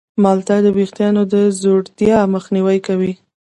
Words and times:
مالټه 0.23 0.57
د 0.65 0.67
ویښتانو 0.77 1.21
د 1.33 1.35
ځوړتیا 1.61 2.17
مخنیوی 2.33 2.77
کوي. 2.87 3.13